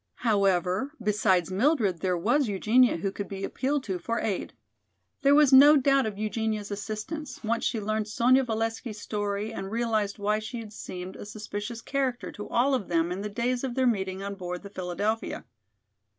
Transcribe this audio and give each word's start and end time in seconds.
However, 0.25 0.93
besides 0.99 1.51
Mildred 1.51 1.99
there 1.99 2.17
was 2.17 2.47
Eugenia 2.47 2.97
who 2.97 3.11
could 3.11 3.27
be 3.27 3.43
appealed 3.43 3.83
to 3.83 3.99
for 3.99 4.19
aid. 4.19 4.51
There 5.21 5.35
was 5.35 5.53
no 5.53 5.77
doubt 5.77 6.07
of 6.07 6.17
Eugenia's 6.17 6.71
assistance, 6.71 7.43
once 7.43 7.65
she 7.65 7.79
learned 7.79 8.07
Sonya 8.07 8.43
Valesky's 8.43 8.99
story 8.99 9.53
and 9.53 9.69
realized 9.69 10.17
why 10.17 10.39
she 10.39 10.57
had 10.59 10.73
seemed 10.73 11.15
a 11.15 11.23
suspicious 11.23 11.83
character 11.83 12.31
to 12.31 12.49
all 12.49 12.73
of 12.73 12.87
them 12.87 13.11
in 13.11 13.21
the 13.21 13.29
days 13.29 13.63
of 13.63 13.75
their 13.75 13.85
meeting 13.85 14.23
on 14.23 14.33
board 14.33 14.63
the 14.63 14.71
"Philadelphia." 14.71 15.45